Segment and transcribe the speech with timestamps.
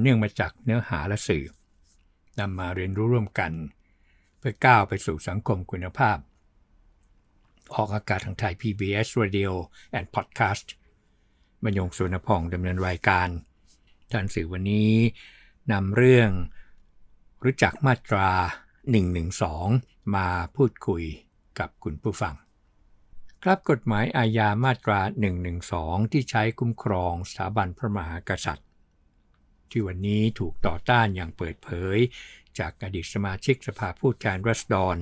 [0.00, 1.44] เนื่องมาจากเนื้อหาและสื่อ
[2.40, 3.52] นำมาเรียนรู้ร่วมกัน
[4.38, 6.18] เพื่อก้าวไปสู่สังคมคุณภาพ
[7.74, 9.50] ออกอากาศทางไทย PBS Radio
[9.98, 10.66] and Podcast
[11.64, 13.28] บรรยงสุนพองดำเนินรายการ
[14.12, 14.92] ท่านสื่อวันนี้
[15.72, 16.30] นำเรื่อง
[17.44, 18.28] รู้จักมาตรา
[19.18, 21.04] 112 มาพูดคุย
[21.58, 22.34] กับคุณผู้ฟัง
[23.42, 25.00] ครับกฎหมายอาญามาตรา
[25.56, 28.68] 112 ที่ใช้คุ้มครองสถาบันพระมหากษัตริย์
[29.70, 31.98] ที่วันนี้ถูกต่อต้านอย่างเปิดเผย
[32.58, 34.96] จากอดีตสมาชิกสภาผู้แทนรัศดร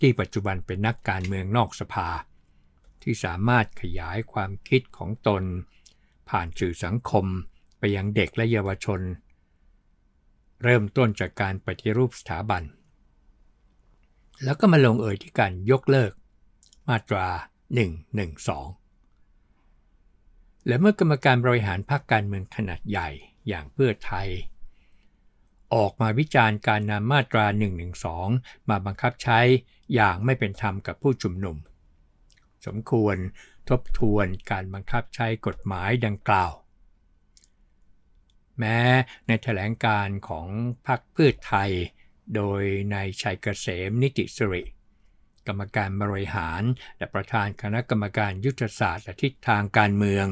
[0.00, 2.08] ที่ปัจจุบันเป็นนักการเมืองนอกสภา
[3.02, 5.42] ที่สามารถขยายความคิดของตน
[6.30, 7.26] ผ่านสื่อสังคม
[7.78, 9.00] ไปยังเด็กและเยาวชน
[10.62, 12.62] เริ่มต้นจากการปฏิรูปสถาบัน
[14.44, 16.12] แล้วก็มาลงเอยที่การยกเลิก
[16.88, 17.26] มาตรา
[18.92, 23.08] 112และเมื่อกรรมการบริหารพรรคการเมืองขนาดใหญ่
[23.48, 24.28] อย่างเพื่อไทย
[25.74, 27.46] ออกมาวิจารณ์การนำมาตรา
[28.08, 29.40] 112มาบังคับใช้
[29.94, 31.56] อย่างไม่เป็นธรรมกับผู้ชุมนุม
[32.66, 33.16] สมควร
[33.68, 36.52] ทบทวนการบังคับใช้กฎหมายดังกล่าว
[38.58, 38.78] แม้
[39.26, 40.48] ในแถลงการของ
[40.86, 41.70] พรรคเพื่อไทย
[42.34, 42.62] โดย
[42.94, 44.64] นายชัยเกษมนิติสิริ
[45.46, 46.62] กรรมการบริหาร
[46.98, 50.26] และประธานคณะกรรมการยุทธศาสตร์และทิศทางการเมือง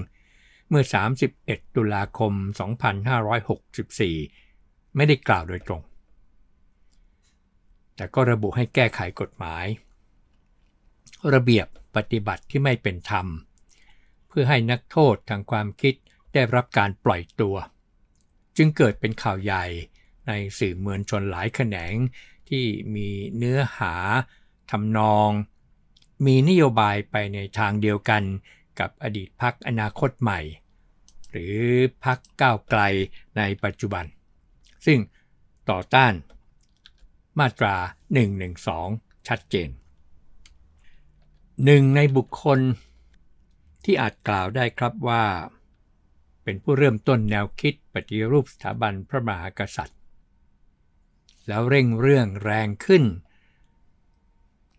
[0.70, 0.84] เมื่อ
[1.28, 2.32] 31 ตุลาคม
[3.80, 5.82] 2564 ไม่ได้กล่าวโดยตรง
[7.96, 9.66] แต่ก็ระบุให้แก้ไขกฎหมาย
[11.34, 13.26] ระเบียบปฏิบัติที่ไม่เป็นธรรม
[14.28, 15.94] เพื่อให้นักโทษทางความคิด
[16.32, 17.56] ได้รับการปล่อยตัว
[18.56, 19.64] จึงเกิดเป็นข่าวใหญ่
[20.26, 21.94] ในสื่อมวลชนหลายแขนง
[22.48, 23.94] ที่มีเนื้อหา
[24.70, 25.30] ทำนอง
[26.26, 28.22] มีนโยบายไปในทางเดียวกัน
[28.78, 30.40] กับอดีตพักอนาคตใหม่
[31.30, 31.58] หรือ
[32.04, 32.82] พักก้าวไกล
[33.36, 34.04] ในปัจจุบัน
[34.86, 34.98] ซึ่ง
[35.70, 36.12] ต่อต้าน
[37.38, 37.76] มาตรา
[38.52, 39.70] 112 ชัดเจน
[41.64, 42.60] หนึ่งในบุคคล
[43.84, 45.24] ที่อาจกล่าวได้ครับว่า
[46.44, 49.98] เป็นผู้เริ่มต้นแนวคิดปฏิรูปสถาบันพระมหากษัตริย์
[51.48, 53.04] แล้วเร่งเรื่องแรงขึ้น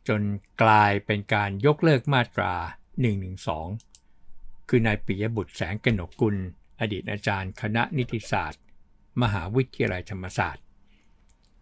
[0.07, 0.21] จน
[0.61, 2.53] กลายเป็นการยกเลิกมาตรา
[3.25, 3.90] 112
[4.73, 6.35] คือนายปิยบุตรแสงกนกกุล
[6.79, 8.61] อดีตอาจารย์คณะนิติศาสตร์
[9.21, 10.65] มหาวิทยาลัยธรรมศาสตร์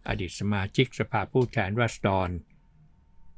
[0.08, 2.30] อดีตสมาชิกสภาผู้แทนราษฎร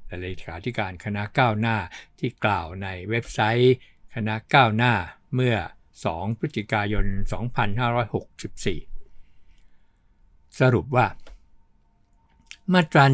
[0.06, 1.76] และเลขาธิการคณะก้าวหน้า
[2.18, 3.74] ที่กล่าวในเว็บไซต์
[4.14, 4.94] คณะก้าวหน้า
[5.34, 5.56] เมื่อ
[6.02, 7.06] 2 พฤศจิกายน
[9.22, 11.06] 2564 สรุปว่า
[12.72, 13.04] มาตรา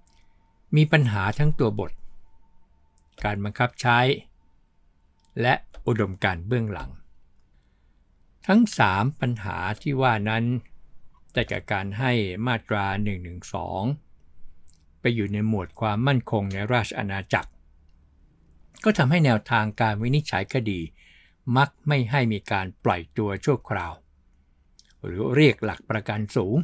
[0.00, 1.92] 112 มีปัญหาทั้งตัวบท
[3.24, 3.98] การบังคับใช้
[5.40, 5.54] และ
[5.86, 6.90] อุดมการเบื้องหลัง
[8.46, 8.60] ทั้ง
[8.90, 10.44] 3 ปัญหาที่ว่านั้น
[11.32, 12.12] แต่กับการให้
[12.46, 12.86] มาตรา
[13.74, 17.50] 112 ไปอยู่ในหมวดความมั่นคงในราชอาณาจักร
[18.84, 20.80] ก็ทำให้แนวทางการวินิจฉัยคดี
[21.56, 23.94] มักไม่ให้มีการปล่อยตัวชั่วคราว
[25.04, 26.56] หรือเรียกหลักประกันสูง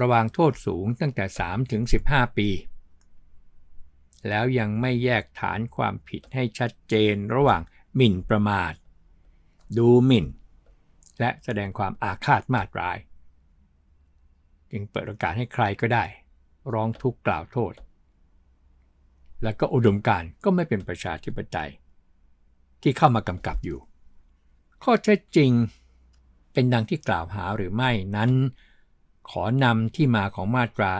[0.00, 1.24] ระวางโทษสูงตั้งแต่
[1.82, 2.48] 3-15 ปี
[4.28, 7.62] แล้วยังไม่แยกฐานความผิดให้ชัดเจนระหว่าง
[7.96, 8.72] หมิ่นประมาท
[9.78, 10.26] ดูหมิ่น
[11.20, 12.96] และแสดงความอาฆาตมาตราย
[14.70, 16.04] จึงเปิดโอกาสให้ใครก็ได้
[16.72, 17.74] ร้องทุกข์กล่าวโทษ
[19.42, 21.70] และก็อุดมการก็ไม่เป็นประชาธิปไตย
[22.82, 23.78] ที่เข้ามากำกับอยู่
[24.84, 25.52] ข้อเท็จจริง
[26.52, 28.30] เป็นดังที่กล่าวหาหรือไม่นั้น
[29.30, 30.92] ขอนำที่มาของมาตรา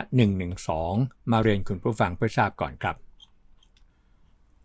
[0.61, 2.95] 112 มาเรียนคุณผู้ฟังเพื่อทราบก่อนครับ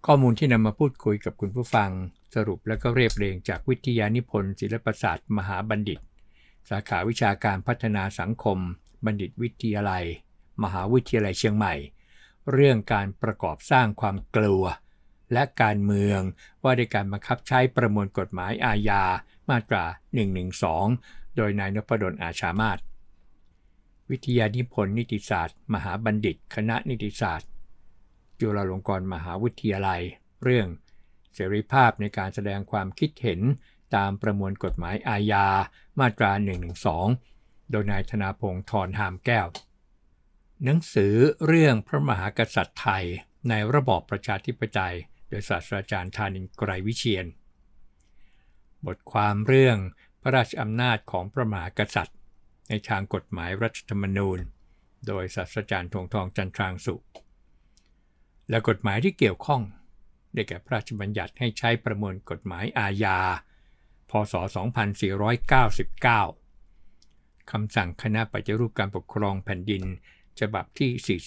[0.06, 1.90] ข้อมูลที่นำมาพูดคุยกับคุณผู้ฟัง
[2.34, 6.00] สรุปและก็เรียบเรียงจากวิทยานิพนธ์ศิลปศาสตร์มหาบัณฑิต
[6.68, 8.58] สาขาวิชาการพัฒนาสังคม
[9.04, 10.04] บัณฑิตวิทยาลัย
[10.62, 11.74] มหาวิทยาลัยเชียงใหม่
[12.52, 14.64] เรื่องการประกอบสร้างความกลัว
[15.32, 16.20] และการเมือง
[16.62, 19.02] ว่าด้วยการบังคับใช้ประมวลกฎหมายอาญา
[19.48, 19.84] มาตรา
[20.60, 22.78] 112 โดยนายนพดลอาชามาศ
[24.10, 27.51] วิทยานิพนธ์นิติศาสตร์ มหาบัณฑิต คณะนิติศาสตร์
[28.42, 30.02] จุฬาลงกรณ์มหาวิทยาลัย
[30.44, 30.68] เรื่อง
[31.34, 33.40] เสรีภาพในการแสดงความคิดเห็น
[33.96, 35.46] ตามประมวลกฎหมายอาญา
[35.98, 36.32] มาตรา
[37.02, 39.46] 112 โดยนายธนาพงศ์ทรหามแก้ว
[40.64, 41.14] หนังสือ
[41.46, 43.04] เรื่องพระมหากษัตริย์ไทย
[43.48, 44.96] ในระบอบประชาธิปไตย
[45.28, 47.26] โดยศาสตราจารย์ธานินไกรวิเชียน
[48.86, 49.78] บทความเรื่อง
[50.22, 52.18] พระราชอำนาจของพระมหากษัตริย์
[52.68, 54.38] ในทางกฎหมายรัฐธรรมนูญ
[55.06, 56.96] โดยศาสตราจารย์ทงทองจันทรางสุ
[58.48, 59.62] และกฎหมายที่เกี่ยวข้อง
[60.34, 63.18] ได้แก่พระราชบัญญัติให้ใช้ประมวลกฎหมายอาญา
[64.10, 64.34] พศ
[65.92, 69.82] 2499 คำสั่งคณะปฏิรูปการปกครองแผ่นดิน
[70.40, 71.20] ฉบับที่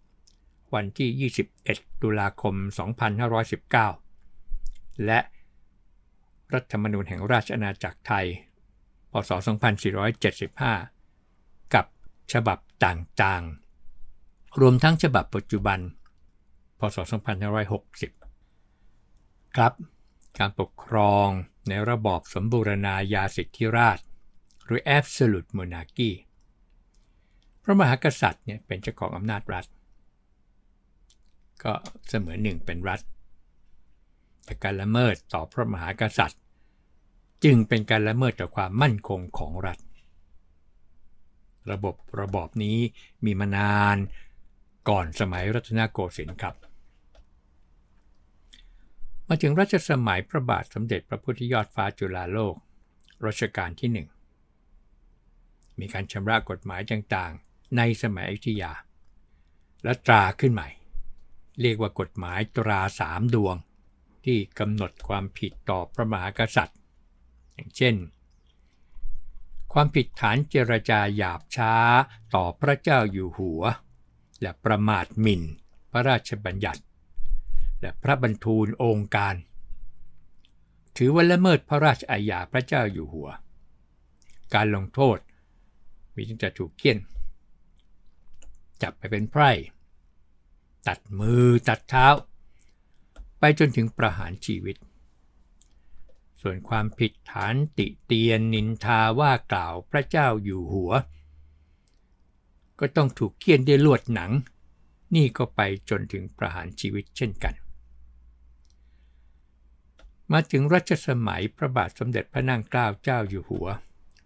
[0.00, 2.54] 41 วันที่ 21 ตุลาคม
[3.80, 5.20] 2519 และ
[6.54, 8.26] รัฐธรรมนูญแห่งราชอาณาจักรไทย
[9.10, 9.30] พศ
[10.12, 11.86] 2475 กับ
[12.32, 15.78] ฉบับต่างๆ รวมทั้งฉบับปัจจุบัน
[16.78, 16.96] พศ
[17.86, 19.72] 2560 ครับ
[20.38, 21.28] การปกครอง
[21.68, 23.98] ในระบอบสมบูรณาญาสิทธิราช
[24.64, 26.10] หรือ absolute monarchy
[27.62, 29.66] พระมหากษัตริย์เนี่ยเป็นเจ้าของอำนาจรัฐ
[31.62, 31.72] ก็
[32.08, 33.00] เสมือนหนึ่งเป็นรัฐ
[34.44, 36.40] แต่การละเมิดต่อพระมหากษัตริย์
[37.44, 39.78] จึงเป็นการละเมิดต่อความมั่นคงของรัฐ
[41.70, 42.78] ระบบระบอบนี้
[43.24, 43.96] มีมานาน
[44.88, 46.54] ก่อนสมัยรัตนโกสินทร์ครับ
[49.28, 52.54] มาถึงรัชสมัยพระบาทสมเด็จพระพุทธยอดฟ้าจุฬาโลก
[53.26, 54.08] รัชกาลที่หนึ่ง
[55.78, 58.72] มีการชำระกฎหมายต่างๆ ในสมัยอยุธยา
[59.84, 60.68] และตราขึ้นใหม่
[61.60, 63.56] เรียกว่ากฎหมายตราสามดวง
[64.24, 66.78] ที่กำหนดความผิดต่อพระมหากษัตริย์
[67.54, 67.96] อย่างเช่น
[69.72, 71.74] ความผิดฐานเจรจาหยาบช้า
[72.34, 73.62] ต่อพระเจ้าอยู่หัว
[74.40, 75.42] และประมาทหมิ่น
[75.92, 76.82] พระราชบัญญัติ
[77.80, 79.34] และพระบรรทูลองค์การ
[80.96, 83.28] ถือว่าละเมิดพระราชอาญาพระเจ้าอยู่หัว
[84.54, 85.18] การลงโทษ
[86.14, 86.98] มีตั้งแต่ถูกเคี่ยน
[88.82, 89.50] จับไปเป็นไพร่
[90.88, 92.06] ตัดมือตัดเท้า
[93.38, 94.76] ไปจนถึงประหารชีวิต
[96.40, 100.92] ส่วนความผิดฐานติเตียนนินทาว่ากล่าวพระเจ้าอยู่หัว
[102.80, 104.32] ก็ต้องถูกเคี่ยนด้วยลวดหนัง
[105.14, 105.60] นี่ก็ไป
[105.90, 107.54] จนถึงประหารชีวิตเช่นกัน
[110.32, 113.66] มาถึงรัชสมัยพระบาทสมเด็จพระนั่งเกล้าเจ้าอยู่หัว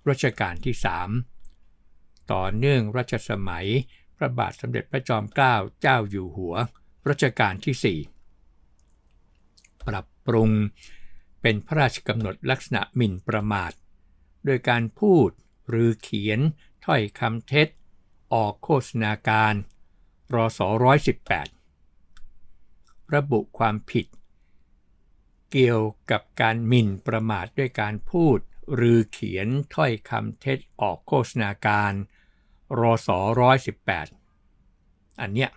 [0.09, 0.75] รัชกาลที่
[1.53, 3.67] 3 ต่อเนื่องรัชสมัย
[4.17, 6.55] พระบาทสมเด็จพระจอมเกล้าเจ้าอยู่หัว
[7.09, 10.51] รัชกาลที่ 4 ปรับปรุง
[11.43, 13.73] เป็นพระราชกำหนดลักษณะหมิ่นประมาท
[14.45, 15.31] โดยการพูด
[15.69, 16.41] หรือเขียน
[16.85, 17.69] ถ้อยคำเท็จ
[18.35, 19.55] ออกโฆษณาการ
[20.35, 20.61] รศ
[21.87, 24.07] 118 ระบุความผิด
[25.53, 28.39] เกี่ยวกับการหมิ่นประมาทด้วยการพูด
[28.75, 31.93] หรือเขียนถ้อยคำเท็จออกโฆษณาการ
[32.81, 33.09] รศ
[33.95, 35.51] 118อันเนี้ย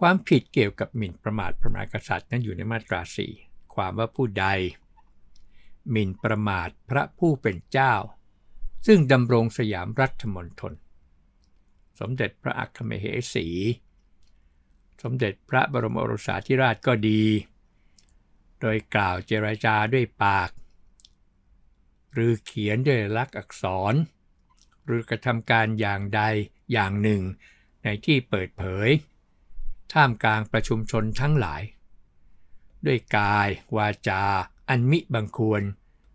[0.00, 3.00] ความผิดเกี่ยวกับหมิ่นประมาทพระมหากษัตริย์นั้นอยู่ในมาตรา
[3.38, 4.46] 4ความว่าผู้ใด
[5.90, 7.94] หมิ่นประมาทพระผู้เป็นเจ้า
[8.86, 10.72] ซึ่งดำรงสยามรัฐมนตร
[12.00, 13.04] สมเด็จพระอัคคมเห
[13.34, 13.46] สี
[15.06, 17.22] สมเด็จพระบรมโอรสาธิราชก็ดี
[18.60, 20.50] โดยกล่าวเจรจาด้วยปาก
[22.12, 23.94] หรือเขียนด้วยลักษณ์อักษร
[24.84, 26.22] หรือกระทำการอย่างใด
[26.72, 27.22] อย่างหนึ่ง
[27.84, 28.88] ในที่เปิดเผย
[29.92, 31.62] ท่ามกลางประชุมชนทั้งหลาย
[32.86, 34.22] ด้วยกาย วาจา
[34.68, 35.62] อันมิบังควร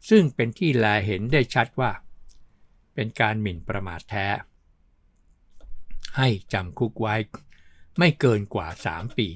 [0.10, 1.92] ซึ่งเป็นที่แลเห็นได้ชัดว่า
[2.94, 4.28] เป็นการหมิ่นประมาทแท้
[6.18, 7.16] ให้จำคุกไว้
[8.00, 9.28] ไม่เกินกว่า 3 ปี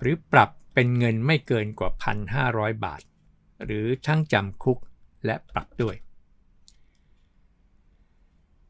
[0.00, 1.90] หรือปรับเป็นเงินไม่เกินกว่า
[2.36, 3.02] 1,500 บาท
[3.64, 4.78] หรือทั้งจำคุก
[5.24, 5.96] และปรับด้วย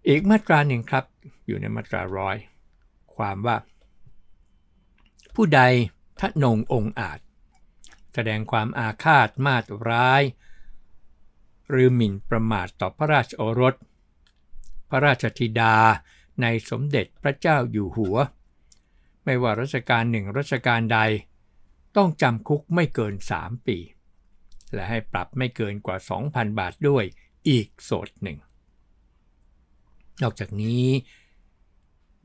[0.09, 1.05] อีกมาตราหนึ่งครับ
[1.47, 2.37] อยู่ในมาตราร้อย
[3.15, 3.57] ความว่า
[5.35, 5.61] ผู้ใด
[6.21, 7.21] ทะนงองอาจ
[8.15, 10.23] แสดงความอาฆาตมาตร้าย
[11.71, 13.75] หรือหมิ่นประมาทต่อพระราชโอรส
[14.91, 15.77] พระราชธิดา
[16.43, 18.17] ในสมเด็จพระเจ้าอยู่หัว
[19.31, 20.99] ไม่ว่ารัชการหนึ่งรัชการใด
[21.97, 23.79] ต้องจำคุกไม่เกิน 3 ปี
[24.73, 27.05] และให้ปรับไม่เกินกว่า 2,000 บาทด้วย
[27.49, 28.39] อีกโสดหนึ่ง
[30.23, 30.85] นอกจากนี้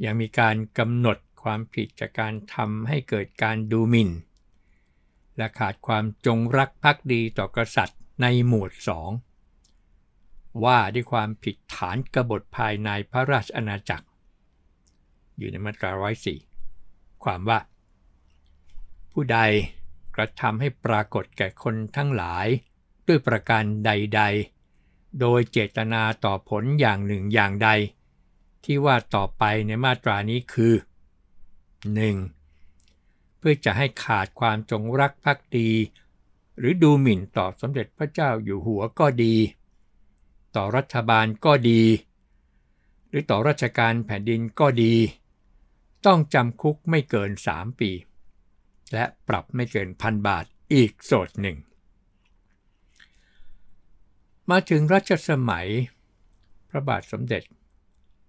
[0.06, 4.10] ยังมีการกำหนดความผิดจากการทำให้เกิดการดูหมิ่น
[5.38, 8.72] และขาดความจงรักภักดีต่อกษัตริย์ในหมวด
[9.68, 14.08] 2 ว่าด้วยความผิดฐานกบฏภายในพระราชอาณาจักร
[15.38, 16.53] อยู่ในมาตรา104
[17.24, 17.60] ความว่า
[19.12, 19.40] ผู้ใด
[20.16, 22.48] กระทำให้ปรากฏแก่คนทั้งหลาย
[23.08, 24.22] ด้วยประการใด
[24.70, 27.70] ๆ โดยเจตนาต่อผลอย่างหนึ่งอย่างใด
[28.64, 30.74] ที่ว่าต่อไปในมาตรานี้คือ
[32.46, 33.38] 1.
[33.38, 35.70] เพื่อจะให้ขาดความจงรักภักดี
[36.58, 39.36] หรือดูหมิ่นต่อสมเด็จพระเจ้าอยู่หัวก็ดี
[40.56, 41.84] ต่อรัฐบาลก็ดี
[43.08, 44.94] หรือต่อราชการแผ่นดินก็ดี
[46.06, 47.92] ต้องจำคุกไม่เกิน 3 ปี
[48.94, 51.58] และปรับไม่เกินพันบาทอีกโสดหนึ่ง
[54.50, 55.68] มาถึงรัชสมัย
[56.70, 57.44] พระบาทสมเด็จ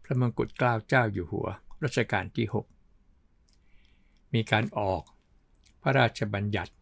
[0.05, 1.49] พระมงกุฎเกล้าเจ้าอยู่หัว
[1.85, 5.03] รัชกาลที่ 6 มีการออก
[5.83, 6.75] พระราชบัญญัติ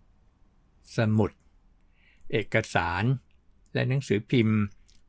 [0.96, 1.30] สมุด
[2.30, 3.04] เอกสาร
[3.72, 4.60] และหนังสือพิมพ์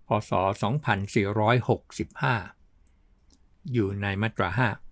[0.08, 0.32] พศ
[2.78, 4.83] 2465 อยู่ในมาตรา 5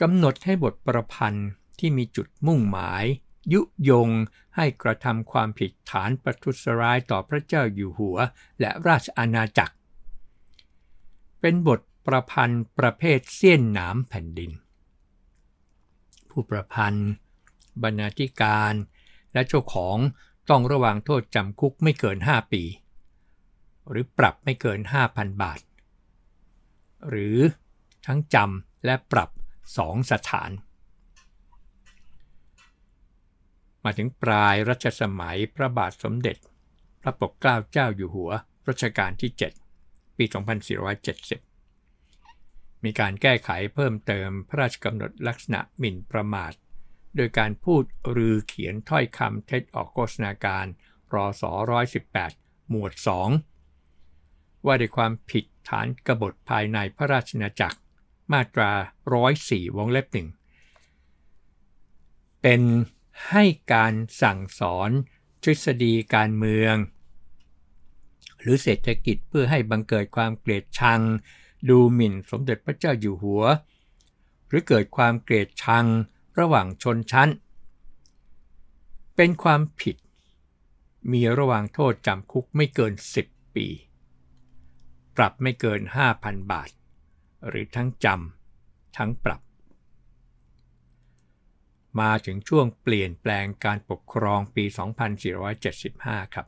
[0.00, 3.04] กำหนดให้บทประพันธ์ที่มีจุดมุ่งหมาย
[3.52, 4.10] ยุยง
[4.56, 8.18] ให้กระทำความผิดฐานประทุษร้ายต่อพระเจ้าอยู่หัว
[8.60, 9.74] และราชอาณาจักร
[11.40, 14.50] เป็นบทประพันธ์ประเภทเสี้ยนหนามแผ่นดิน
[16.30, 17.10] ผู้ประพันธ์
[17.82, 18.74] บรรณาธิการ
[19.32, 19.98] และเจ้าของ
[20.50, 22.62] ต้องระวังโทษจำคุกไม่เกิน 5 ปี
[23.90, 24.80] หรือปรับไม่เกิน
[25.10, 25.60] 5,000 บาท
[27.08, 27.38] หรือ
[28.06, 29.30] ทั้งจำและปรับ
[29.66, 30.50] 2สถาน
[33.84, 36.36] มาถึงปลายรัชสมัยพระบาทสมเด็จ
[37.02, 38.30] พระปกเกล้าเจ้าอยู่หัว
[38.68, 39.30] รัชกาลที่
[39.74, 40.24] 7 ปี
[41.54, 46.52] 2470 มีการแก้ไขเพิ่มเติมพระราชกำหนดลักษณะหมิ่นประมาท
[47.16, 50.66] โดยการพูดหรือเขียนถ้อยคำเท็จออกโฆษณาการ
[51.14, 51.42] รอส
[52.06, 52.92] 118 หมวด
[53.80, 57.78] 2 ว่าด้วยความผิดฐานกบฏภายในพระราชนาจักร
[58.32, 58.72] มาตรา
[59.24, 60.28] 104 วงเล็บหนึ่ง
[62.42, 62.62] เป็น
[63.30, 64.90] ให้การสั่งสอน
[65.42, 66.74] ทฤษฎีการเมือง
[68.40, 71.00] หรือเศรษฐกิจเพื่อให้บังเกิดความเกลียดชัง
[71.68, 73.44] ดูหมิ่นสมเด็จพระเจ้าอยู่หัว
[74.48, 75.86] หรือเกิดความเกลียดชัง
[76.38, 77.28] ระหว่างชนชั้น
[79.16, 79.96] เป็นความผิด
[81.12, 82.92] มีระหว่างโทษจำคุกไม่เกิน
[83.24, 83.66] 10 ปี
[85.16, 85.80] ปรับไม่เกิน
[86.16, 86.70] 5,000 บาท
[87.48, 89.40] หรือทั้งจำทั้งปรับ
[92.00, 94.64] มาถึงช่วงเปลี่ยนแปลงการปกครองปี
[95.68, 96.46] 2475 ครับ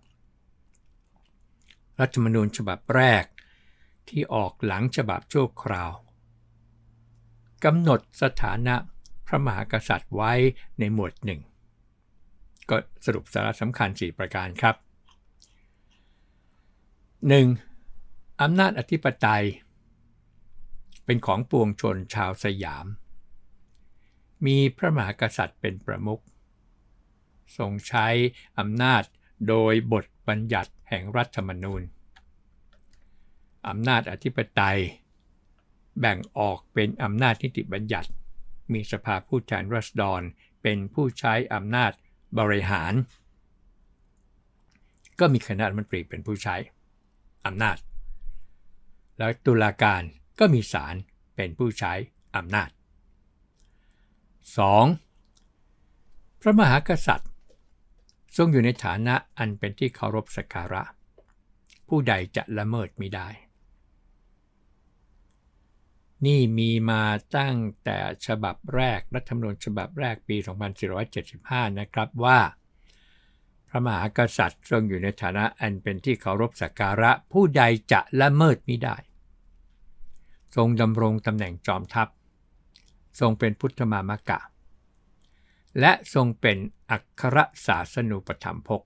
[2.01, 3.25] รัฐธรรมนูญฉบับแรก
[4.09, 5.93] ที่ออกหลังฉบับชั่วคราว
[7.65, 8.75] กำหนดสถานะ
[9.27, 10.33] พระมหากษัตริย์ไว้
[10.79, 11.41] ในหมวดหนึ่ง
[12.71, 14.77] ก็สรุปสาระสำคัญ 4 ประการครับ
[17.59, 18.41] 1.
[18.43, 19.45] อำนาจอธิปไตย
[21.05, 22.87] เป็นของปวงชนชาวสยาม
[24.47, 26.23] มีพระมหากษัตริย์เป็นประมุข
[27.59, 28.07] ทรงใช้
[28.59, 29.03] อำนาจ
[29.49, 31.83] โดยบทบัญญัติแห่งรัฐธรรมนูญ
[33.69, 34.81] อำนาจอธิปไตย
[36.01, 38.11] แบ่งออกเป็นอำนาจนิติบัญญัติ
[38.73, 40.23] มีสภาผู้แทนราษฎร
[40.63, 41.93] เป็นผู้ใช้อำนาจ
[42.39, 42.93] บริหาร
[45.21, 46.57] ก็มีคณะรัฐมนตรีเป็นผู้ใช้
[47.47, 47.77] อำนาจ
[49.19, 50.03] แล้วตุลาการ
[50.39, 50.95] ก็มีศาล
[51.37, 51.93] เป็นผู้ใช้
[52.37, 52.71] อำนาจ
[55.17, 56.41] 2.
[56.41, 57.31] พระมหากษัตริย์
[58.37, 60.83] ทรงอยู่ในฐานะอันเป็นที่เคารพสักการะ
[61.89, 63.29] ผู้ใดจะละเมิดมิได้
[66.27, 67.03] นี่มีมา
[67.37, 70.37] ตั้งแต่ฉบับแรกรัฐธรรมนูญฉบับแรกปี
[71.09, 72.41] 2475 นะครับว่า
[73.69, 77.63] พระมหากษัตริย์ทรงอยู่ในฐานะอันเป็นที่เคารพสักการะ ผู้ใด
[77.93, 78.97] จะละเมิดมิได้
[80.57, 82.09] ทรงดำรงตำแหน่งจอมทัพ
[83.21, 84.41] ทรงเป็นพุทธมามกะ
[85.81, 86.59] และทรงเป็น
[86.91, 88.83] อัครศาสนูปถัมภก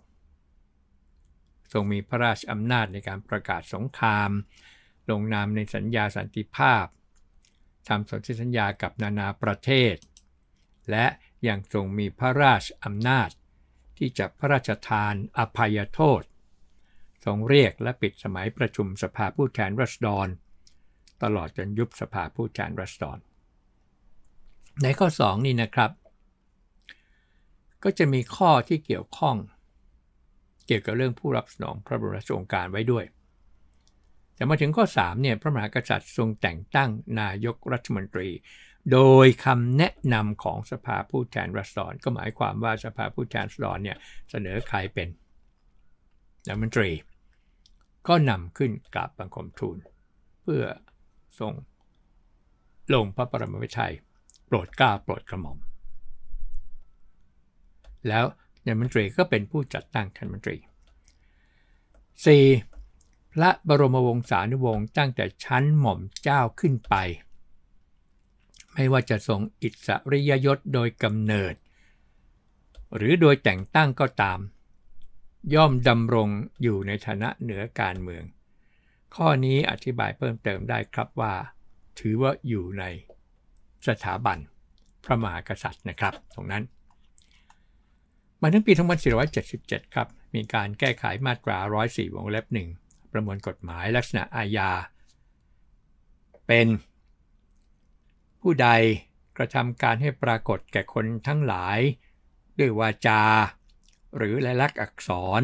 [1.72, 4.30] ทรงมีพระราชอำนาจในการประกาศสงคราม
[5.10, 6.86] ลงนามในสัญญาสันติภาพ
[7.88, 9.96] ทำสนธิสัญญากับนานาประเทศ
[10.90, 11.06] และ
[11.48, 13.30] ยังทรงมีพระราชอำนาจ
[13.98, 16.22] ที่จะพระราชทานอภัยโทษ
[17.24, 20.28] ทรงเรียกและปิดสมัยประชุมสภาผู้แทนราษฎร
[21.22, 23.18] ตลอดจนยุบสภาผู้แทนราษฎร
[24.82, 25.90] ในข้อ 2 นี่นะครับ
[27.84, 29.36] ก็จะมีข้อที่เกี่ยวข้อง
[30.66, 33.04] เกี่ยวกับเรื่องผู้รับสนองพระบรมราชโองการไว้ด้วย
[34.34, 38.28] แต่มาถึงข้อ3เนี่ยพระมหากษัตริย์ทรงแต่งตั้งนายกรัฐมนตรี
[38.92, 43.98] โดยคำแนะนำของสภาผู้แทนราษฎรก็หมายความว่าสภาผู้แทนราษฎรเนี่ย
[44.30, 45.08] เสนอใครเป็น
[46.46, 46.90] รัฐมนตรี
[48.08, 49.76] ก็นำขึ้นกราบบังคมทูล
[50.42, 50.62] เพื่อ
[51.40, 51.52] ทรง
[52.94, 53.92] ลงพระปรมาภิไธย
[54.46, 55.58] โปรดกล้าโปรดกระหม่อม
[58.08, 58.24] แล้ว
[58.66, 60.56] นายมนตรีก็เป็นผู้จัดตั้งคณะมนตรี
[62.54, 63.32] 4.
[63.32, 66.94] พระบรมวงศานุวงศ์ตั้งแต่ชั้นหม่อมเจ้าขึ้นไป
[68.72, 71.54] ไม่ว่าจะทรงอิสริยยศโดยกำเนิด
[72.96, 74.38] หรือโดยแต่งตั้งก็ตาม
[75.54, 76.28] ย่อมดำรง
[76.62, 78.24] อยู่ในฐานะเหนือการเมือง
[79.14, 81.34] ข้อนี้อธิบายเพิ่มเติมได้ครับว่า
[81.98, 82.84] ถือว่าอยู่ใน
[83.88, 84.38] สถาบัน
[85.04, 86.64] พระมหากษัตริย์นะครับ ตรงนั้น
[88.40, 88.72] มาถึงปี
[89.34, 92.46] 2477 ครับ มีการแก้ไขมาตรา 104 วงเล็บ
[92.80, 94.70] 1 ประมวลกฎหมายลักษณะอาญา
[96.46, 96.66] เป็น
[98.40, 98.68] ผู้ใด
[99.36, 101.78] กระทำการให้ปรากฏแก่คนทั้งหลาย
[102.58, 103.22] ด้วยวาจา
[104.16, 105.10] หรือลายลักษณ์อักษ
[105.40, 105.42] ร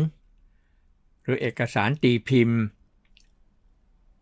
[1.25, 2.61] หรือเอกสารตีพิมพ์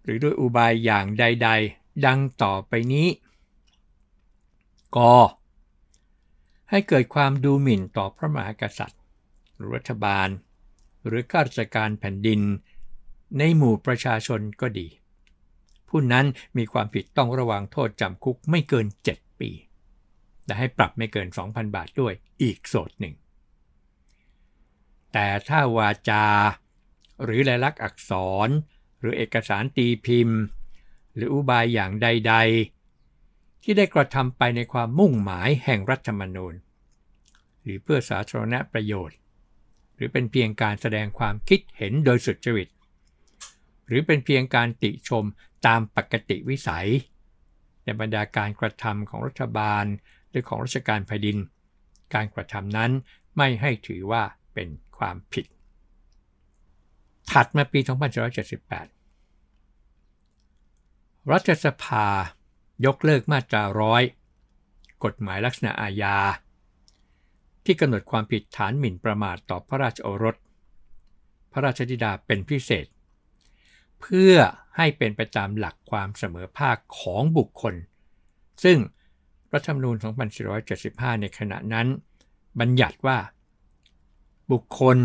[0.02, 3.09] หรือด้วยอุบายอย่างใด ๆ ดังต่อไปนี้
[4.97, 4.99] ก
[6.71, 9.00] ให้เกิดความดูหมิ่นต่อพระมหากษัตริย์
[9.56, 10.28] หรือรัฐบาล
[11.06, 12.40] หรือข้าราชการแผ่นดิน
[13.38, 14.88] ในหมู่ประชาชนก็ดี
[15.88, 19.50] ผู้นั้นมีความผิดต้องระวังโทษจำคุกไม่เกิน 7 ปี
[20.47, 23.14] และให้ปรับไม่เกิน 2,000 บาทด้วยอีกโสดหนึ่ง
[25.12, 26.25] แต่ถ้าวาจา
[27.25, 28.12] หรือลายลักษณ์อักษ
[28.47, 28.49] ร
[29.02, 30.40] หรือเอกสารตีพิมพ์
[31.14, 32.35] หรืออุบายอย่างใด
[32.99, 36.54] ๆ ที่ได้กระทำไปในความมุ่งหมายแห่งรัฐธรรมนูญ
[37.62, 39.18] หรือเพื่อสาธารณประโยชน์
[39.94, 42.68] หรือเป็นเพียงการแสดงความคิดเห็นโดยสุจริต
[43.87, 45.25] หรือเป็นเพียงการติชม
[45.66, 46.88] ตามปกติวิสัย
[47.85, 49.85] ในบรรดาการกระทำของรัฐบาล
[50.30, 51.37] หรือของราชการแผ่นดิน
[52.14, 52.90] การกระทำนั้น
[53.37, 54.23] ไม่ให้ถือว่า
[54.54, 54.68] เป็น
[54.99, 55.47] ความผิด
[57.31, 57.81] ถัดมาปี
[58.95, 62.07] 2778 รัฐสภา
[62.87, 64.02] ยกเลิกมาตราร้อย
[65.05, 66.19] กฎหมายลักษณะอาญา
[67.64, 70.37] ที่กำหนดความผิดฐานหมิ่นประมาทต่อพระราชโอรส
[71.52, 72.87] พระราชธิดาเป็นพิเศษ
[74.00, 74.35] เพื่อ
[74.76, 77.75] ให้เป็นไปตามหลักความเสมอภาคของบุคคล
[78.65, 78.78] ซึ่ง
[79.52, 79.97] รัฐธรรมนูญ
[80.58, 81.87] 2475 ในขณะนั้น
[82.61, 83.19] บัญญัติว่า
[84.52, 84.97] บุคคล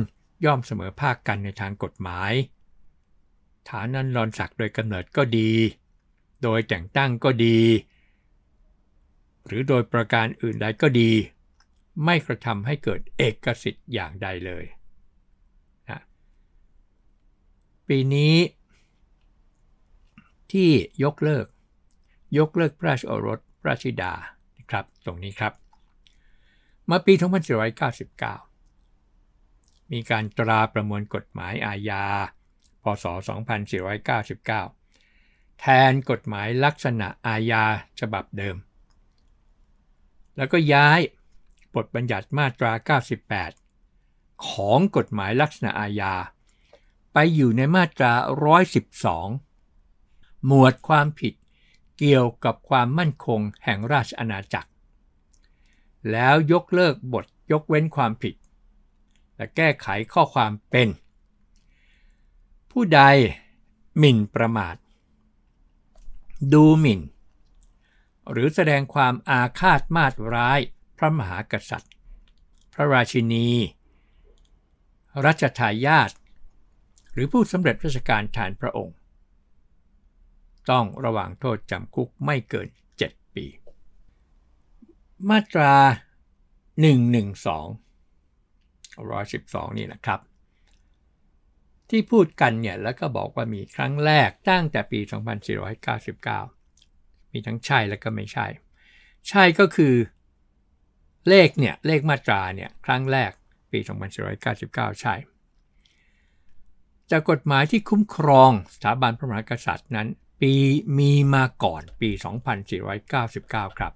[0.45, 2.33] ย่อมเสมอภาคกันในทางกฎหมาย
[3.69, 5.51] ฐานันรอนศักดิ์โดยกำเนิดก็ดี
[6.43, 7.59] โดยแต่งตั้งก็ดี
[9.45, 11.11] หรือโดยประการอื่นใดก็ดี
[12.05, 14.65] ไม่กระทำให้เกิดเอกสิทธิ์อย่างใดเลย
[15.89, 16.01] นะ
[17.87, 18.35] ปีนี้
[20.51, 20.69] ที่
[21.03, 21.45] ยกเลิก
[22.37, 24.13] ยกเลิกพระราชโอรสพระธิดา
[24.57, 25.53] นะครับตรงนี้ครับ
[26.89, 28.46] มาปี 2499
[29.91, 32.05] มีการตราประมวลกฎหมายอาญา
[32.83, 33.05] พศ
[34.33, 37.63] 2499 แทนกฎหมายลักษณะอาญา
[37.99, 38.55] ฉบับเดิม
[40.37, 40.99] แล้วก็ย้าย
[41.75, 42.71] บทบัญญัติมาตรา
[43.75, 46.13] 98 ของกฎหมายลักษณะอาญา
[47.13, 48.13] ไปอยู่ในมาตรา
[49.49, 51.33] 112 หมวดความผิด
[51.97, 54.69] เกี่ยวกับความมั่นคงแห่งราชอาณาจักร
[56.11, 58.35] แล้วยกเลิกบทยกเว้นความผิด
[59.37, 60.89] และแก้ไขข้อความเป็น
[62.71, 63.01] ผู้ใด
[63.97, 64.75] หมิ่นประมาท
[66.53, 67.01] ดูหมิ่น
[68.31, 70.59] หรือแสดงความอาฆาตมาตร้าย
[70.97, 71.93] พระมหากษัตริย์
[72.73, 73.47] พระราชินี
[75.25, 76.11] รัชทายาท
[77.13, 78.95] หรือผู้สำเร็จราชการแทนพระองค์
[80.69, 82.67] ต้องระวังโทษจำคุกไม่เกิน
[83.01, 83.45] 7 ปี
[85.29, 85.73] มาตรา
[87.03, 87.86] 112
[88.97, 90.19] 112 นี่นะครับ
[91.89, 94.99] ที่พูดกันเนี่ยแล้วก็บอกว่ามีครั้งแรกตั้งแต่ปี
[96.35, 98.47] 2499 มีทั้งใช่และก็ไม่ใช่
[99.29, 99.95] ใช่ก็คือ
[101.29, 103.31] เลขเนี่ยเลขมาตราเนี่ยครั้งแรก
[103.71, 103.79] ปี
[104.41, 105.15] 2499 ใช่
[107.11, 110.07] จากกฎหมายที่คุ้มครองสถาบันพระมหากษัตริย์นั้น
[110.41, 110.53] ปี
[110.97, 112.09] มีมาก่อนปี
[112.93, 113.93] 2499 ครับ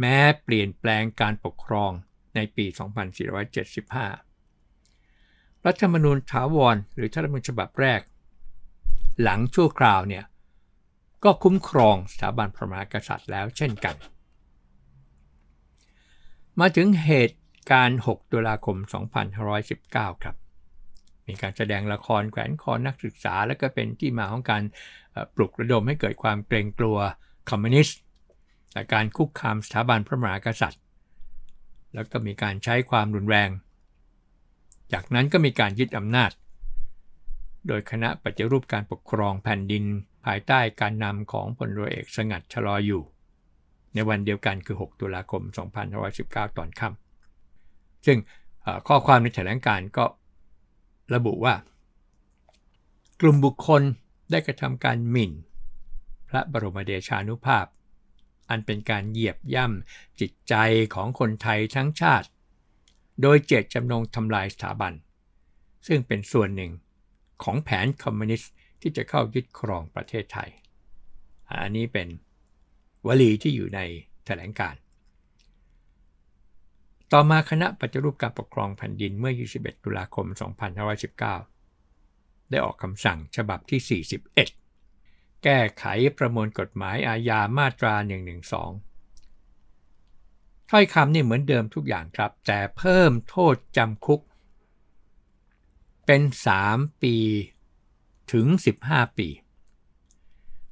[0.00, 1.92] แม้เปลี่ยนแปลงการปกครอง
[2.34, 2.66] ในปี
[4.70, 8.00] 2475 รัฐธรรมนูญถาวรหรือรัฐธรรมนูญฉบับแรก
[9.22, 10.24] หลังชั่วคราวเนี่ย
[11.24, 13.94] ก็คุ้มครองสถาบันพระมหากษัตริย์แล้วเช่นกัน
[16.60, 17.38] มาถึงเหตุ
[17.70, 18.76] การณ์ 6 ตุลาคม
[19.50, 20.36] 2519 ครับ
[21.26, 24.62] มีการแสดงละครแขวนคอนักศึกษา และก็เป็นที่มาของการ
[25.34, 26.98] ปลุกระดมให้เกิดความเกรงกลัว
[27.50, 27.98] คอมมิวนิสต์
[28.72, 30.79] และการคุกคามสถาบันพระมหากษัตริย์
[31.94, 33.50] แล้วก็มีการใช้ความรุนแรง
[34.92, 36.30] จากนั้นก็มีการยึดอำนาจ
[37.68, 39.84] โดยคณะปฏิรูปการปกครองแผ่นดิน
[40.24, 43.02] ภายใต้การนำของพลเรือเอกสงัดชลออยู่
[43.94, 45.42] ในวันเดียวกันคือ 6 ตุลาคม
[46.00, 48.18] 2519 ตอนค่ำซึ่ง
[48.88, 50.04] ข้อความในแถลงการก็
[51.14, 51.54] ระบุว่า
[53.20, 53.82] กลุ่มบุคคล
[54.30, 55.32] ได้กระทำการหมิ่น
[56.28, 57.66] พระบรมเดชานุภาพ
[58.50, 60.54] อันเป็นการเหยียบย่ำจิตใจ
[60.94, 62.28] ของคนไทยทั้งชาติ
[63.22, 64.92] โดยเจตจำนงทำลายสถาบัน
[65.86, 66.72] ซึ่งเป็นส่วนหนึ่ง
[67.42, 70.50] ของแผนคอมมิวนิสต์ที่จะเข้ายึดครองประเทศไทย
[71.62, 72.08] อันนี้เป็น
[73.06, 73.80] วลีที่อยู่ใน
[74.26, 74.74] แถลงการ
[77.12, 80.26] ต่อมาคณะปฏิรูปการปกครองแผ่นดินเมื่อ 21 ตุลาคม
[80.98, 84.59] 2519 ได้ออกคำสั่งฉบับที่ 41
[85.44, 85.84] แก้ไข
[86.18, 87.94] ประมวลกฎหมายอาญามาตรา
[89.12, 94.20] 112 ถ้อยคำนี่เหมือนเดิมทุกอย่างครับ แต่เพิ่มโทษจำคุก
[96.06, 96.22] เป็น
[96.62, 97.16] 3 ปี
[98.32, 98.46] ถึง
[98.82, 99.28] 15 ปี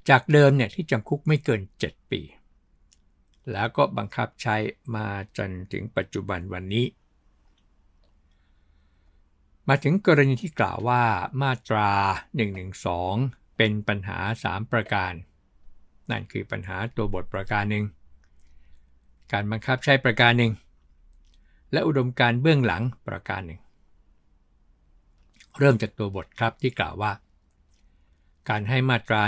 [0.09, 2.21] จากเดิมเนี่ยที่จำคุกไม่เกิน 7 ปี
[3.53, 4.57] แล้วก็บังคับใช้
[4.95, 6.87] มาจนถึงปัจจุบันวันนี้
[9.69, 11.03] มาถึงกรณีที่กล่าวว่า
[11.43, 11.91] มาตรา
[12.69, 14.19] 112 เป็นปัญหา
[14.49, 15.13] 3 ประการ
[16.11, 17.85] นั่นคือปัญหาตัวบทประการหนึ่ง
[19.33, 20.53] การบังคับใช้ประการหนึ่ง
[21.73, 23.61] และอุดมการเบื้องหลังประการหนึ่ง
[25.59, 27.13] เริ่มจากตัวบทครับที่กล่าวว่า
[28.49, 29.23] การให้มาตรา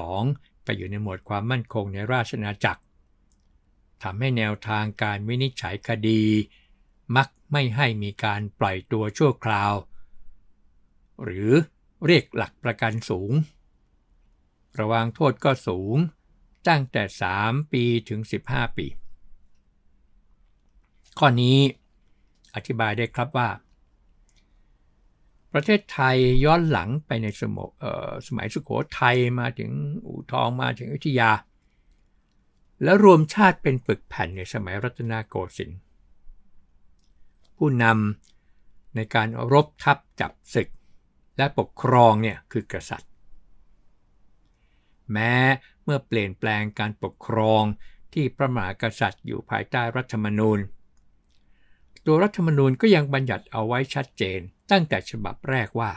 [0.00, 2.82] 112 ไปอยู่ในหมวดความมั่นคงในราชนาจักร
[4.02, 6.22] ทำให้แนวทางการวินิจฉัยคดี
[7.16, 9.72] มักไม่ให้มีการปล่อยตัวชั่วคราว
[11.24, 11.50] หรือ
[12.06, 13.32] เรียกหลักประกันสูง
[14.80, 15.96] ระวางโทษก็สูง
[16.68, 17.02] ตั้งแต่
[17.38, 18.86] 3 ปีถึง 15 ปี
[21.18, 21.58] ข้อนี้
[22.54, 23.48] อธิบายได้ครับว่า
[25.52, 27.58] ประเทศไทยย้อนหลังไปในสม
[28.26, 29.70] สมัยสุโขทัยมาถึง
[30.06, 31.30] อู่ทองมาถึงอยุธยา
[32.82, 35.80] และรวมชาติเป็นปึกแผ่นในสมัยรัตนโกสินทร์
[37.56, 40.68] ผู้นำในการรบทับจับศึก
[41.36, 43.11] และปกครองเนี่ยคือกษัตริย์
[45.12, 45.34] แม้
[45.84, 47.62] เมื่อเปลี่ยนแปลงการปกครอง
[48.12, 50.58] ที่พระมหากษัตริย์อยู่ภายใต้รัฐธรรมนูญ
[52.06, 55.92] ตัวรัฐธรรมนูญก็ยังบัญญัติเอาไว้ชัดเจนตั้งแต่ฉบับแรกว่า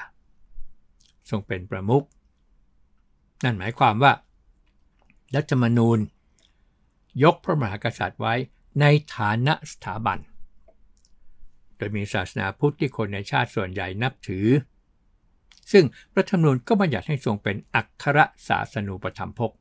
[1.29, 2.05] ทรงเป็นประมุข
[3.43, 4.13] นั่นหมายความว่า
[5.35, 5.99] รัฐธรรมนูญ
[7.23, 8.33] ยกพระมหากษัตริย์ไว้
[8.81, 10.19] ในฐานะสถาบัน
[11.77, 14.47] โดยมีศาสนาพุทธที่คนในชาติส่วนใหญ่นับถือ
[15.71, 15.85] ซึ่ง
[16.17, 19.51] รัฐธรรมนูญก็บัญญัติให้ทรงเป็นอัครศาสนูปธรรมภก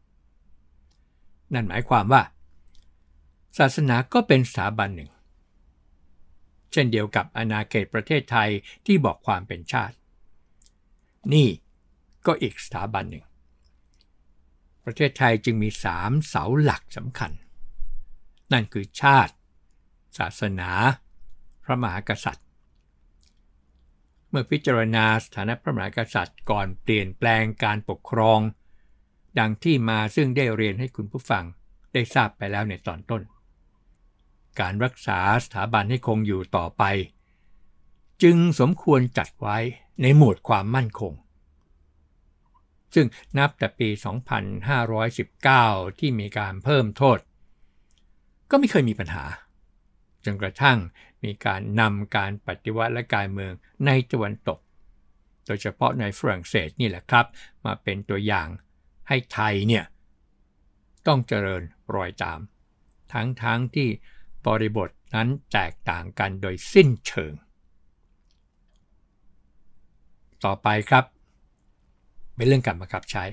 [1.54, 2.22] นั่นหมายความว่า
[3.58, 5.10] ศาสนาก็เป็นสถาบันหนึ่ง
[6.72, 8.50] เช่นเดียวกับอาณาเขตประเทศไทย
[8.86, 9.96] ที่บอกความเป็นชาติ
[11.34, 11.48] นี่
[12.26, 13.24] ก็อีกสถาบันหนึ่ง
[14.84, 17.32] ประเทศไทยจึงมีสามเสาหลักสำคัญ
[18.52, 19.34] นั่นคือชาติ
[20.18, 20.70] ศาสนา
[21.64, 22.43] พระมหากษัตริย์
[24.36, 28.40] มื่อพิจารณาสถานะพระมหากษัตริย์ก่อนเปลี่ยนแปลงการปกครอง
[29.38, 31.44] ดังที่มาซึ่งได้เรียนให้คุณผู้ฟัง
[31.92, 33.22] ได้ทราบไปแล้วในตอนต้น
[34.60, 36.84] การรักษาสถาบันให้คงอยู่ต่อไป
[38.22, 39.58] จึงสมควรจัดไว้
[40.02, 41.12] ในหมวดความมั่นคง
[42.94, 43.06] ซึ่ง
[43.38, 43.88] นับแต่ปี
[45.14, 47.18] 2519 ที่มีการเพิ่มโทษ
[48.50, 49.24] ก็ไม่เคยมีปัญหา
[50.24, 50.78] จนกระทั่ง
[51.24, 53.52] มีการนำการปฏิวัติและการเมือง
[53.86, 54.58] ในตะวันตก
[55.46, 57.26] โดยเฉพาะในฝรั่งเศสนี่แหละครับ
[57.64, 58.48] มาเป็นตัวอย่าง
[59.08, 59.84] ให้ไทยเนี่ย
[61.06, 61.62] ต้องเจริญ
[61.94, 62.40] รอยตาม
[63.12, 63.88] ทั้งๆทที่
[64.46, 67.34] บริบทนั้นแตกต่างกันโดยสิ้นเชิง
[70.44, 71.04] ต่อไปครับ
[72.34, 73.24] เป็นเรื่องการบังคับใช้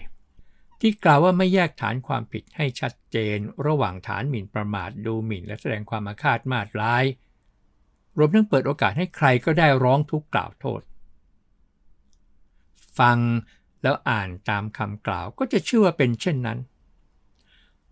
[0.80, 7.04] ที่กล่าวว่าไม่แยกฐานความผิดให้ชัดเจน ระหว่างฐานหมิ่นประมาทดูหมิ่น และแสดงความอาฆาตมาตร้าย
[8.18, 10.82] รวมทั้งเปิดโอกาสให้ใครก็ได้ร้องทุกข์กล่าวโทษ
[13.00, 13.18] ฟัง
[13.84, 16.60] แล้วอ่านตามคำกล่าวก็จะเชื่อว่าเป็นเช่นนั้น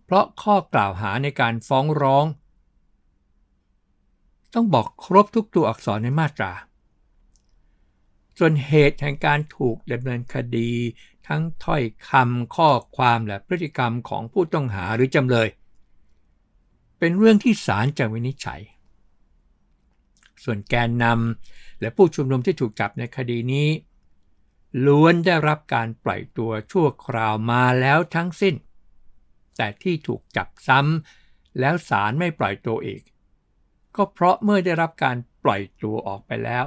[0.04, 2.26] เพราะข้อกล่าวหาในการฟ้องร้อง
[4.54, 6.52] ต้องบอกครบทุกตัวอักษรในมาตรา
[8.38, 10.70] ส่วนเหตุแห่งการถูกดำเนินคดี
[11.28, 15.48] ทั้งถ้อยคำข้อความและพฤติกรรมของผู้ต้องหาหรือจำเลย
[16.98, 18.60] เป็นเรื่องที่ศาลจะวินิจฉัย
[20.44, 23.68] ส่วนแกนนำและผู้ชุมนุมที่ถูกจับในคดีนี้
[24.86, 28.54] ล้วนได้รับการปล่อยตัวชั่วคราวมาแล้วทั้งสิ้น
[29.56, 33.02] แต่ที่ถูกจับซ้ำแล้วศาลไม่ปล่อยตัวอีก
[33.96, 36.64] ก็เพราะเมื่อได้รับการปล่อยตัวออกไปแล้ว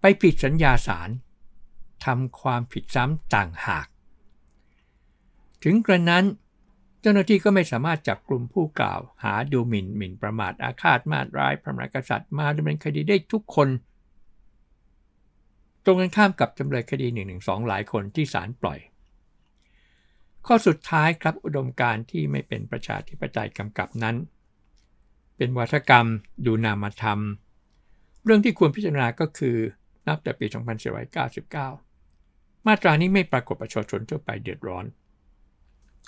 [0.00, 1.10] ไปผิดสัญญาสาร
[2.04, 3.86] ทำความผิดซ้ำต่างหาก
[5.62, 6.24] ถึงกระนั้น
[7.04, 13.68] เจ้าหน้าที่ก็ไม่สามารถจับกลุ่มผู้กล่าว หาดูหมิ่นหมิ่นประมาทอาฆาตมาตร้าย พระมหากษัตริย์มาดำเนินคดีได้ทุกคน
[15.84, 17.36] ตรงกันข้ามกับจำเลยคดี1นึ
[17.68, 18.78] หลายคนที่ศาลปล่อย
[20.46, 24.16] ข้อสุดท้ายครับอุดมการที่ไม่เป็นประชาธิปไตยกำกับนั้น
[25.36, 26.06] เป็นวัฒกรรม
[26.46, 27.20] ดูนามธรรม
[28.24, 29.56] เรื่องที่ควรพิจารณาก็คือ
[30.06, 30.46] นับแต่ปี
[31.76, 34.86] 2499 มาตรานี้ไม่ปรากฏประชาชนทั่วไปเดือดร้อน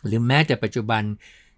[0.07, 1.03] หรือแม้แต่ปัจจุบัน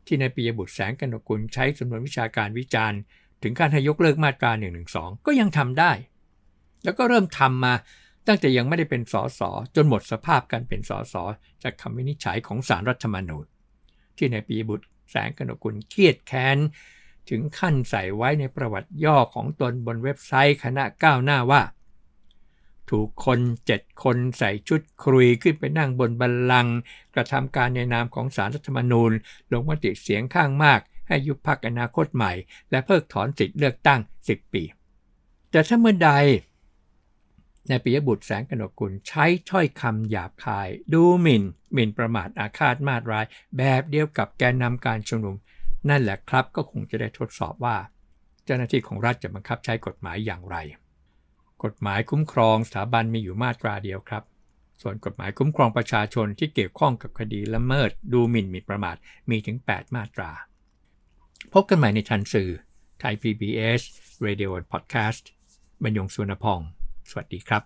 [0.06, 2.98] ที่ในปียบุตรแสงกนกุลใช้สำนวนวิชาการวิจารณ์
[3.42, 4.82] ถึงการให้ยกเลิกมาตรา1นึ
[5.26, 5.92] ก็ยังทำได้
[6.84, 7.74] แล้วก็เริ่มทำมา
[8.26, 9.40] ตั้งแต่ยังไม่ได้เป็นสส
[9.76, 11.14] จนหมดสภาพการเป็นสส
[11.62, 13.46] จากคำวินิจฉัยของสารรัฐธรรมนูญ
[14.16, 16.58] ที่ในปียบุตรแสงกนกุลเครียดแค้น
[17.30, 21.60] ถึงขั้นใส่ไว้ในประวัติย่อของตนบนเว็บไซต์คณะก้าวหน้าว่า
[22.90, 26.76] ถูกคนเจ็ดคนใส่ชุดครุยขึ้นไปนั่งบนบัลลังก์
[27.14, 29.12] กระทำการในนามของสารรัฐธรรมนูญ
[29.52, 32.32] ลงมติเสียงข้างมาก ให้ยุบพักอนาคตใหม่
[32.70, 34.62] และเพิกถอนสิทธิเลือกตั้ง 10 ปี
[35.50, 36.10] แต่ถ้าเมื่อใด
[37.68, 43.26] ในปิยบุตรแสงกนกุลใช้ถ้อยคำหยาบคาย ดูหมิ่นหมิ่นประมาทอาฆาตมาตร้าย
[43.58, 45.36] แบบเดียวกับแกนนำการชุมนุม
[45.88, 47.76] นั่นแหละครับก็คงจะได้ทดสอบว่า
[48.44, 50.56] เจ้าหน้าที่ของรัฐจะบังคับใช้กฎหมายอย่างไร
[51.64, 54.22] กฎหมายคุ้มครองสถาบันมีอยู่มาตราเดียวครับ
[54.82, 58.96] ส่วนกฎหมายคุ้มครองประชาชนที่เกี่ยวข้องกับคดีละเมิด ดูหมิ่นมิประมาท
[59.30, 60.30] มีถึง 8 มาตรา
[61.52, 62.50] พบกันใหม่ในทันสื่อ
[63.00, 63.80] ไทย PBS
[64.24, 65.22] Radio and Podcast
[65.82, 66.60] บรรยงสุวรรณพอง
[67.10, 67.62] สวัสดีครับ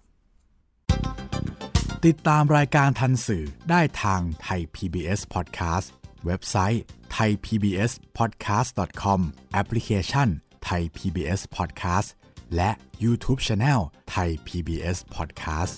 [2.07, 5.87] ติดตามรายการทันสื่อได้ทางไทย PBS Podcast
[6.27, 6.83] เว็บไซต์
[7.17, 9.21] thaipbspodcast.com
[9.53, 10.29] แอปพลิเคชัน
[10.69, 12.09] Thai PBS Podcast
[12.57, 12.71] และ
[13.05, 15.77] YouTube Channel ไทย PBS Podcast